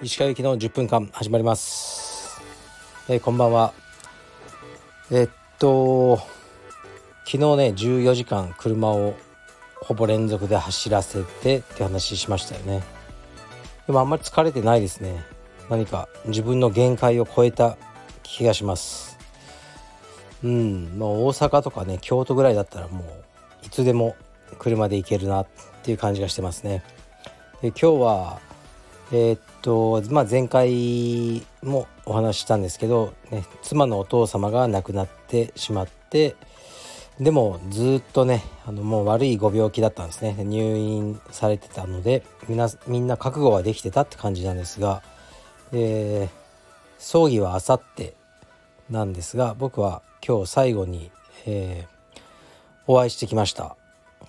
[0.00, 2.40] 石川行きの10分間始まります、
[3.08, 3.72] えー、こんばんは。
[5.10, 5.28] え、っ
[5.58, 6.18] と
[7.24, 9.14] 昨日ね14時間車を
[9.74, 12.84] ほぼ連続で走らせてって話しましたよね。
[13.88, 15.24] でもあんまり疲れてないですね。
[15.68, 17.76] 何か自分の限界を超えた
[18.22, 19.15] 気がします。
[20.46, 20.98] うん。
[20.98, 24.14] もう大阪とかね京都ぐらいだったらもういつでも
[24.58, 25.46] 車で行けるなっ
[25.82, 26.84] ていう感じがしてますね。
[27.62, 28.40] で今日は
[29.12, 36.36] えー、っとまあ前回もお話ししたんですけど、ね、妻のお父様が亡くなってしまって
[37.18, 40.36] でもずっとねあのもう悪いご病気だったんですね。
[40.44, 45.02] 入院されてたのでみんなみんな覚悟はできてたって感じなんですが、
[45.72, 46.34] えー、
[46.98, 48.14] 葬儀はあさって
[48.90, 51.10] なんですが僕は今日最後に、
[51.46, 52.20] えー、
[52.86, 53.76] お会いしてきました。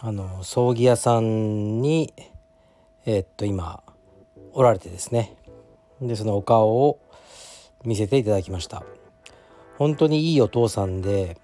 [0.00, 2.12] あの葬儀屋さんに
[3.06, 3.82] えー、っと今
[4.52, 5.34] おられてですね。
[6.00, 6.98] でそのお顔を
[7.84, 8.82] 見せていただきました。
[9.78, 11.38] 本当にいいお父さんで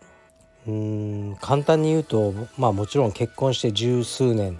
[0.67, 4.59] うん簡単に言うとまあもちろん結婚して十数年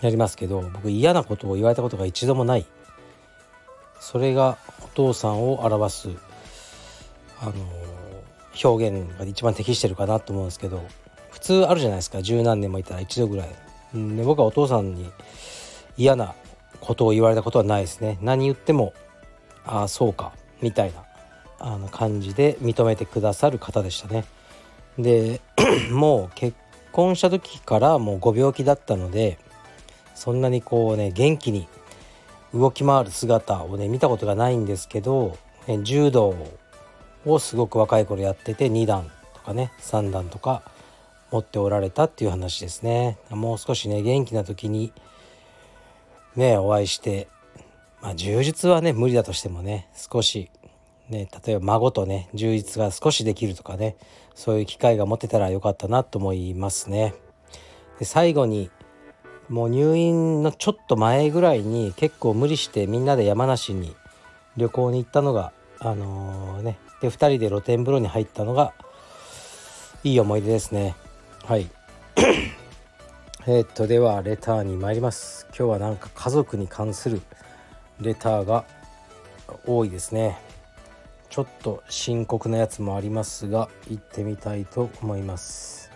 [0.00, 2.66] やりますけど僕嫌なことを言われたことが一度もない。
[4.00, 6.08] それがお父さんを表す
[7.40, 7.52] あの
[8.62, 10.82] 表現が一番適してるかなと思うんですけど
[11.30, 12.22] 普通あるじゃないですか。
[12.22, 13.48] 十何年もいたら一度ぐらい。
[13.94, 15.10] で僕はお父さんに
[15.96, 16.34] 嫌な
[16.80, 18.18] ことを言われたことはないですね。
[18.20, 18.92] 何言っても
[19.64, 21.04] ああそうかみたいな
[21.58, 24.24] あの感じで認めてくださる方でしたね。
[24.98, 25.40] で
[25.90, 26.56] もう結
[26.92, 29.38] 婚した時からもうご病気だったので
[30.14, 31.66] そんなにこうね元気に
[32.54, 36.36] 動き回る姿をね見たことがないんですけど、ね、柔道
[37.24, 40.62] をすごく若い頃やってて2段とかね3段とか
[41.30, 44.92] 持っておられたっていう話ですねもう少しね元気な時に
[46.36, 47.28] ねお会いして
[48.00, 50.50] まあ充実はね無理だとしてもね少し
[51.12, 53.96] ね、例えば孫とね充実が少しできるとかね
[54.34, 57.14] そういう機会が持てたらよかったなと思いますね。
[57.98, 58.70] で最後に
[59.48, 63.94] もう入院のちょっと前ぐらいに結構無理してみんなで山梨に
[64.56, 68.72] 旅行に行ったのがあのー、ねで2人で露天風呂に入ったのが
[70.04, 70.94] いい思い出ですね。
[71.44, 71.68] はい。
[73.46, 75.48] えっとではレターに参ります。
[75.48, 77.20] 今日はなんか家族に関する
[78.00, 78.64] レターが
[79.66, 80.38] 多いですね。
[81.28, 85.90] ちょっと深刻なやつもありますが行ってみたいと思います、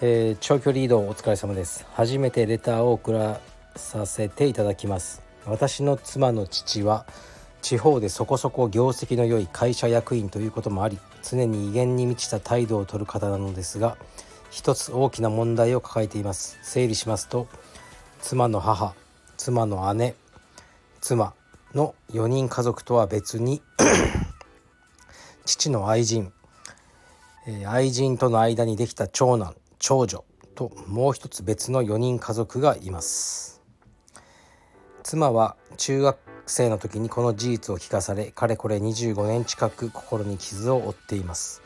[0.00, 1.84] えー、長距離移動お疲れ様です。
[1.92, 3.38] 初めてレターを送ら
[3.76, 5.20] させていただきます。
[5.44, 7.04] 私の妻の父は
[7.62, 13.96] 地方でそこそこ業績の良い会社役員ということもあり常に威厳に満ちた態度をとる方なのですが
[14.50, 16.58] 一つ大きな問題を抱えています。
[16.62, 17.46] 整理しますと
[18.20, 18.94] 妻の母
[19.36, 20.14] 妻の姉
[21.00, 21.34] 妻
[21.74, 23.62] の4人家族とは別に
[25.46, 26.32] 父の愛人、
[27.46, 33.62] え、愛人との間にできた長男長女ともう一つ別の4人家族がいます。
[35.02, 41.62] 妻は中学生の時にこの事実を聞かされかれこれ25年近く心に傷を負っています。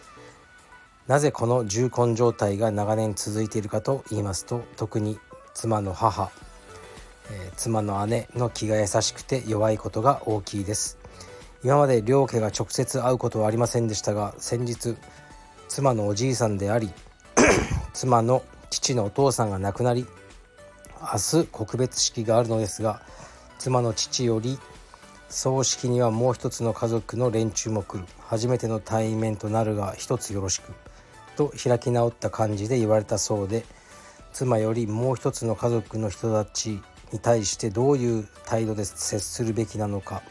[1.06, 5.18] なぜこの重婚状態が長年続いているかと言いますと特に
[5.52, 6.30] 妻の母
[7.30, 10.98] えー、妻の姉の気が優しくて弱いことが大きいです。
[11.62, 14.96] 今まで両家が直接会うことはありませんでしたが先日
[15.68, 16.92] 妻のおじいさんであり
[17.94, 20.06] 妻の父のお父さんが亡くなり
[21.00, 23.00] 明日告別式があるのですが
[23.58, 24.58] 妻の父より
[25.34, 28.04] 葬式にはもう一つの家族の連中も来る。
[28.20, 30.72] 初めての対面となるが一つよろしく。
[31.34, 33.64] と開き直った感じで言われたそうで
[34.32, 36.80] 妻よりもう一つの家族の人たち
[37.12, 40.22] に対してどういう態度で接するべきなのか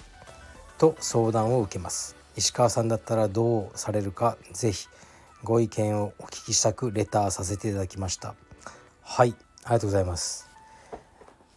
[0.77, 2.15] と相談を受けます。
[2.37, 4.87] 石川さんだったらどうされるかぜひ
[5.43, 8.35] ご意見をお聞きしたくレターさせていただきました。
[9.01, 9.35] はい
[9.65, 10.49] ありがとうございます。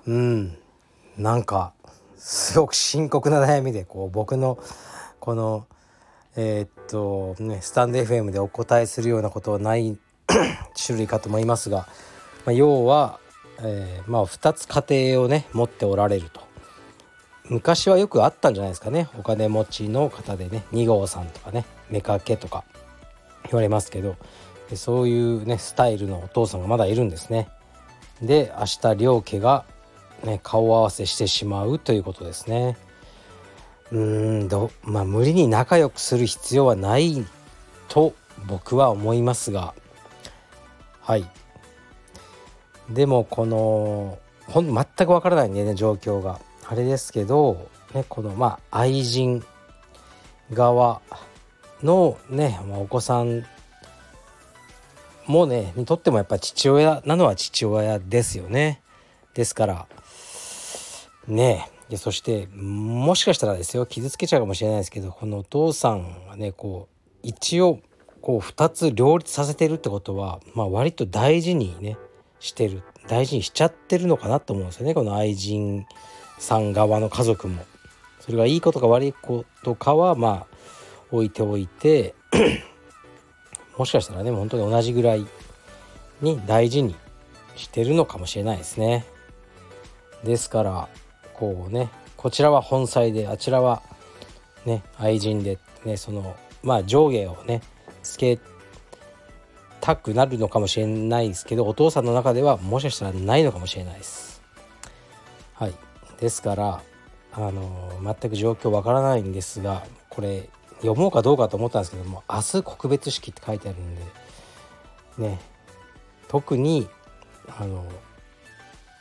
[0.05, 0.59] うん
[1.17, 1.73] なんか
[2.29, 4.59] すごく深刻な悩みでこう僕の
[5.21, 5.67] この
[6.35, 9.97] えー、っとねスタンド FM でお答えするようなことはない
[10.75, 11.87] 種類かと思いますが、
[12.45, 13.21] まあ、要は
[13.61, 16.41] えー、まあ2つ家庭をね持っておられると。
[17.49, 19.09] 昔はよくあったんじゃないですかね。
[19.17, 22.65] お金持ちの方でね2号さんとかね妾とか
[23.45, 24.17] 言われますけど
[24.75, 27.49] そういうねスタイルのお父さんがまだいるんですね。
[28.21, 29.65] で明日両家が、
[30.25, 32.77] ね、顔合わせしてしまうということですね。
[33.93, 37.25] うんどまあ無理に仲良くする必要はない
[37.89, 38.15] と
[38.47, 39.75] 僕は思いますが。
[41.01, 41.25] はい。
[42.91, 46.41] でもこのほん全くわからないんでね状況が。
[46.69, 49.45] あれですけど、ね、このまあ愛人
[50.53, 51.01] 側
[51.83, 53.45] のね、まあ、お子さん
[55.27, 58.83] もねにとってもやっぱ父親なのは父親ですよね。
[59.37, 59.87] ですから。
[61.29, 63.87] ねでそしてもしかしたらですよ。
[63.87, 67.81] 傷つけちゃうかもしれないですけどこのお父さんがねこう一応
[68.23, 71.97] こう2つ両立させてるってことは、まあ、割と大事にね
[72.41, 72.83] してる。
[73.07, 74.95] 大事にしちゃってるのかなと思うんですよね。
[74.95, 75.87] この愛人
[76.39, 77.65] さん側の家族も。
[78.21, 80.57] それがいいことか悪いことかはまあ
[81.13, 82.15] 置いておいて
[83.79, 85.25] もしかしたらね本当に同じぐらい
[86.21, 86.97] に大事に
[87.55, 89.05] してるのかもしれないですね。
[90.27, 90.89] ですから
[91.35, 93.83] こうねこちらは本妻であちらは
[94.65, 97.63] ね愛人でねそのまあ上下をね
[98.03, 98.39] つけ
[99.81, 104.43] たくなるのかもしれないですけどお父さんの中ではもしかしたらないのかもしれないです。
[105.55, 105.75] はい
[106.21, 106.83] ですから
[107.33, 110.49] あの全く状況わからないんですがこれ
[110.81, 114.03] 読もうかどうかと思ったんですけども明日告別式って書いてあるんで
[115.19, 115.39] ね
[116.29, 116.89] 特に
[117.59, 117.85] あの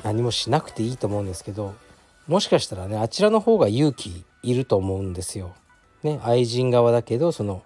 [0.04, 1.74] 何もしなくていいと思うんですけど
[2.28, 5.54] もしかしたらねあちらの方が勇気いると思うんですよ。
[6.04, 7.64] ね愛人側だけどその、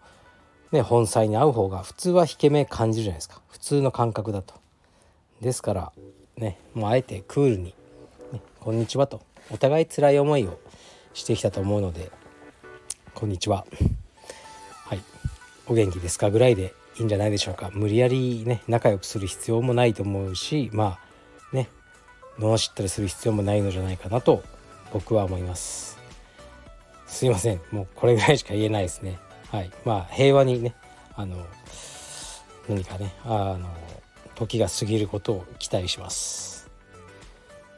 [0.71, 4.55] ね、本妻に会う方が普通は引け目感じるじゃないですか普通の感覚だと。
[5.41, 5.91] ですから
[6.37, 7.73] ねもうあえてクールに、
[8.33, 9.21] ね「こんにちは」と
[9.51, 10.59] お互い辛い思いを
[11.13, 12.11] してきたと思うので
[13.15, 13.65] 「こんにちは」
[14.85, 14.99] はい
[15.67, 20.99] 「お元気ですか?」ぐらいでいいんじゃないでしょうか無理やりね仲良くする必要もないと思うしま
[21.53, 21.69] あね
[22.39, 24.43] 罵ったりする必要もないのじゃないかなと
[24.93, 25.99] 僕は思います。
[27.05, 27.61] すいません。
[27.71, 29.19] もうこれぐらいしか言えないですね。
[29.51, 29.71] はい。
[29.83, 30.73] まあ平和にね
[31.15, 31.45] あの
[32.67, 33.67] 何かねあの
[34.35, 36.69] 時が過ぎることを期待します。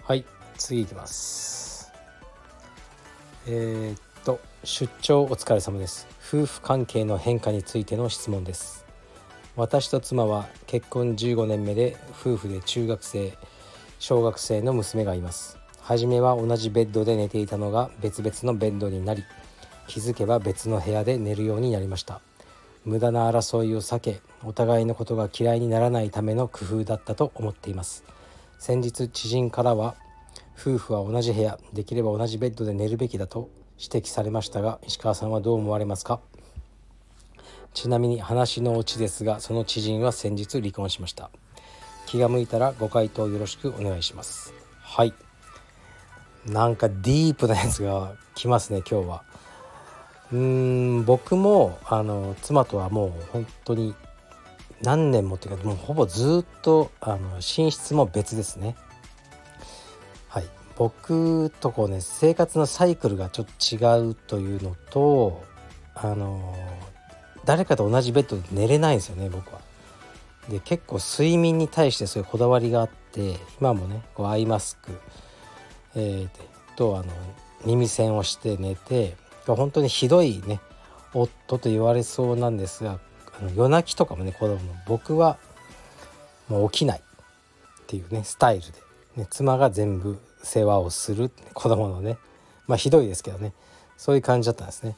[0.04, 0.26] はい。
[0.58, 1.92] 次いきます。
[3.48, 6.08] えー、っと出張お疲れ様です。
[6.28, 8.86] 夫婦関係の変化についての質問です。
[9.56, 13.38] 私と妻は結婚15年目で夫婦で中学生。
[14.02, 15.60] 小学生の娘がいます。
[15.80, 19.24] 初めは同じベッドで寝ていたのが別々のベッドになり
[19.86, 22.20] 気づけば別の部屋で寝るようになりました。
[22.84, 28.04] 無駄な争いを避けお互いのことが嫌いにならないための工夫だったと思っています。
[28.58, 29.94] 先日知人からは
[30.60, 36.20] 夫婦は同じ部屋できれば同じベッドで寝るべきだと指摘されましたが石川さんはどう思われますか？
[37.76, 41.30] ちなみに話のオチですがその知人は先日離婚しました。
[42.12, 44.54] 気が向いたらご回答よろしくお願いします。
[44.82, 45.14] はい。
[46.46, 49.24] なんかディープなやつが来ますね今日は。
[50.34, 53.96] うーん僕もあの妻とはもう本当に
[54.82, 58.76] 何年もっていうかもうほぼずっとあの寝室も別ですね。
[60.28, 60.50] はい。
[60.76, 65.46] 僕とこうね生活のサイクルがちょっと違うというのと
[65.96, 66.58] あの
[67.46, 69.71] 誰かと同じベッドで寝れないんですよね僕は。
[70.50, 74.92] で結構睡眠に対してそういうこだわりがあって今もねこうアイマスク、
[75.96, 76.30] えー、
[76.76, 77.12] とあの
[77.66, 79.16] 耳栓をして寝て
[79.46, 80.60] 本当にひどいね
[81.14, 83.00] 夫と言われそうなんですが
[83.40, 85.38] あの夜泣きとかもね子供の僕は
[86.48, 88.74] もう起きないっていうねスタイルで、
[89.18, 92.18] ね、妻が全部世話をする子供のね
[92.68, 93.54] まあひどいですけどね
[93.98, 94.98] そういう感じだったんですね。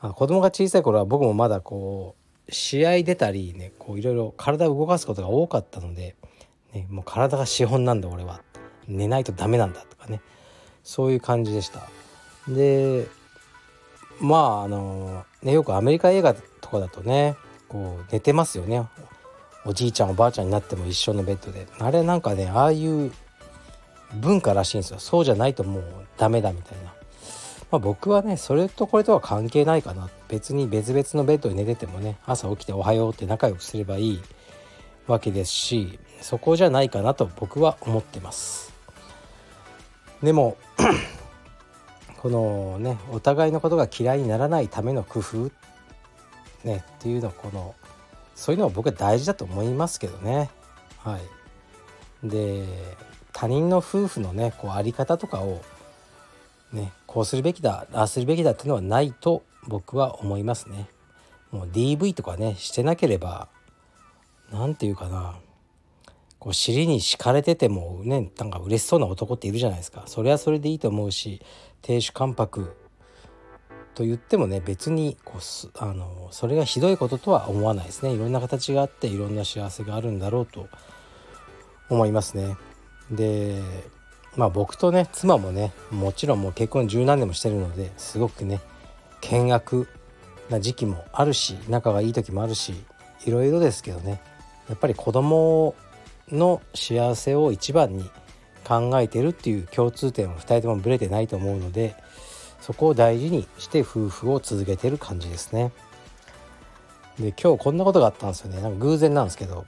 [0.00, 2.19] あ子供が小さい頃は僕もまだこう
[2.50, 6.16] 試合出たりねこういろいろ体を動かすことが多かったので、
[6.72, 8.42] ね、もう体が資本なんだ俺は。
[8.88, 10.20] 寝ないとダメなんだとかね。
[10.82, 11.88] そういう感じでした。
[12.48, 13.06] で
[14.20, 17.36] まああのねよくアメリカ映画とかだとね
[17.68, 18.88] こう寝てますよね。
[19.64, 21.68] おじいちゃんおばあちゃんになっても一緒のベッドで。
[21.78, 23.12] あれなんかねああいう
[24.14, 24.98] 文化らしいんですよ。
[24.98, 25.84] そうじゃないともう
[26.16, 26.94] ダメだみたいな。
[27.70, 30.08] まあ、僕はねそれとこれとは関係ないかな。
[30.28, 34.22] 別に別々のベッドに寝ててもね朝起きて「おはよう」って仲良くすればいい
[35.06, 38.72] わけですしそこじゃないかなと僕は思ってます。
[40.22, 40.56] でも
[42.20, 45.50] このねお互いのことが嫌いにならないための工夫
[46.64, 47.74] ねっていうのこの
[48.34, 50.50] そういうのは僕は大事だと思いますけどね。
[50.98, 52.28] はい。
[52.28, 52.66] で
[53.32, 55.62] 他人の夫婦のねこうあり方とかを
[56.72, 60.88] ねこうするべきだああするべきだっていうのはないと僕は思いますね。
[61.50, 63.48] もう DV とかねしてなければ
[64.52, 65.34] 何て言うかな
[66.38, 71.42] こう尻に敷かれててもねなんか嬉しそうな男っているじゃないですかそれはそれでいいと思うし
[71.82, 72.76] 亭主関白
[73.94, 80.68] と言ってもね別にこうあのそれがひどいこととは思わないですねいろんな形があっていろんな幸せがあるんだろうと
[81.90, 82.56] 思いますね。
[83.10, 83.60] で
[84.36, 88.60] まあ僕とね妻もねもちろんもう結婚十何年もしてるのですごくね
[89.22, 89.88] 険悪
[90.48, 92.74] な時期もあるし仲がいい時もあるし
[93.24, 94.20] いろいろですけどね
[94.68, 95.74] やっぱり子供
[96.30, 98.08] の幸せを一番に
[98.64, 101.96] 考えてるっていう共通点は2人ともブレてないと思うので
[102.60, 105.72] そこを大事にして夫婦を続けてる感じですね。
[107.18, 109.66] で今日こんなことがあったんですよねなんか偶然なんですけど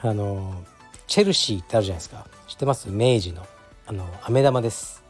[0.00, 0.62] あの
[1.06, 2.90] チェルシーってあるじゃないですか知ってます？
[2.90, 3.46] 明治の
[3.86, 5.02] あの飴玉です、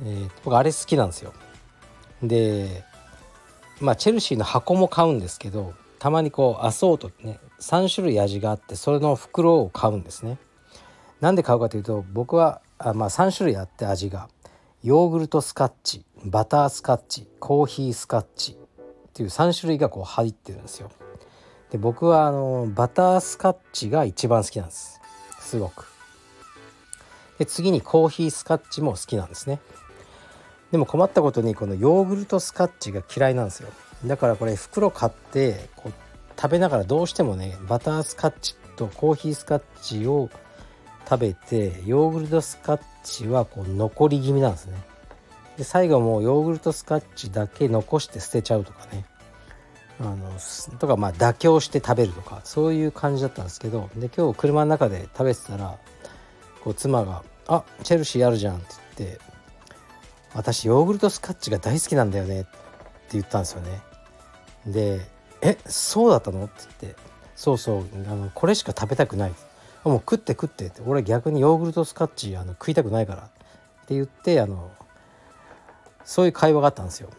[0.00, 1.32] えー、僕あれ好きなんですよ。
[2.22, 2.84] で
[3.80, 10.38] まあチェルシーの箱も買うんですけどたまにこうアソートね3種類味があってそれの袋を買うんですね。
[11.20, 14.28] なんで買うかというと僕はあ、まあ、3種類あって味が
[14.84, 18.56] ヨーグルトスカッチバタースカッチコーヒースカッチっ
[19.14, 20.92] ていう3種類がこう入ってるんですよ。
[21.72, 25.00] で僕はあのバタースカッチが一番好きなんです。
[25.40, 25.95] すごく。
[27.38, 29.60] で次にコーヒースカッチも好きなんですね。
[30.72, 33.68] でも困ったことにこのヨーグルトスカッチが嫌いなんですよ。
[34.04, 35.92] だからこれ袋買ってこう
[36.40, 40.28] 食べながらどうしてもねバタースカッチとコーヒースカッチを
[41.08, 44.76] 食べてヨーグルトスカッチはこう残り気味なんですね。
[45.56, 49.06] で最後もヨーグルトスカッチだけ残して捨てちゃうとかね。
[49.98, 50.30] あの
[50.78, 55.78] とかまあ妥協して食べるとかそういう感じだったんですけどで今日車の中で食べてたら
[56.66, 58.66] こう妻が「あチェルシーあるじゃん」って
[58.98, 59.20] 言って
[60.34, 62.50] 「私ヨーグルトスカッチが大好きなんだよね」って
[63.12, 63.80] 言ったんですよね。
[64.66, 65.00] で
[65.42, 67.00] 「えそうだったの?」って言って
[67.36, 69.34] 「そうそうあのこれしか食べたくない」
[69.84, 73.26] もう食って食って」って俺逆にヨーグルトスカッチあの食いたくないからっ
[73.86, 74.72] て言ってあの
[76.04, 77.10] そういう会話があったんですよ。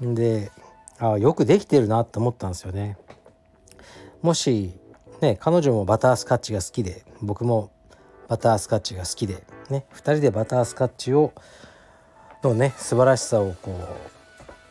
[0.00, 0.50] で
[0.98, 2.98] あよくできてるなって思ったんですよね。
[4.20, 4.76] もし
[5.20, 7.70] ね彼女もバタースカッチが好きで僕も
[8.30, 11.32] バタースカッチが好きでね2人でバタースカッチを
[12.44, 13.76] のね素晴らしさをこ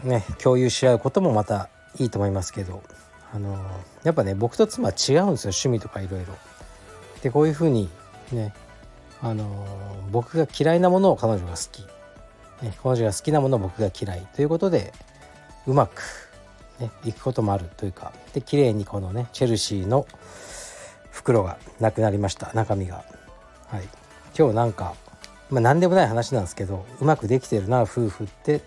[0.06, 2.82] うね共有し合うこともまたいいと思いますけど
[3.34, 3.60] あの
[4.04, 6.34] やっぱね僕と妻は違うんですよ趣味とかいろいろ。
[7.22, 7.90] でこういうふうに
[8.32, 8.54] ね
[9.22, 9.68] あの
[10.10, 11.82] 僕が嫌いなものを彼女が好き、
[12.64, 14.94] ね、彼女が好きなものを僕が嫌いということで
[15.68, 16.02] うまく、
[16.80, 20.08] ね、いくこともあるというかで綺麗にこのねチェルシーの
[21.12, 23.19] 袋がなくなりました中身が。
[23.70, 23.84] はい、
[24.38, 24.96] 今日なんか、
[25.52, 28.62] まあ、何でもない話なんですけどうまくできてるな夫婦って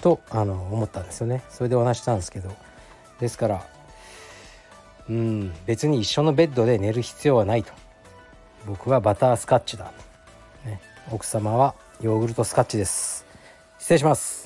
[0.00, 1.42] とあの思ったんですよね。
[1.50, 2.50] それでお話したんですけど。
[3.18, 3.66] ですから
[5.10, 7.72] うん別に一緒のベッドで寝る必要はないと。
[8.66, 9.92] 僕はバタースカッチだ、
[10.64, 13.26] ね、奥様はヨーグルトスカッチです。
[13.78, 14.39] 失礼します。